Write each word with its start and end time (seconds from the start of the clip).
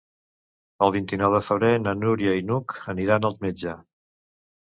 El 0.85 0.93
vint-i-nou 0.95 1.33
de 1.35 1.41
febrer 1.49 1.69
na 1.83 1.93
Núria 1.99 2.33
i 2.39 2.45
n'Hug 2.47 2.75
aniran 2.95 3.27
al 3.31 3.35
metge. 3.47 3.77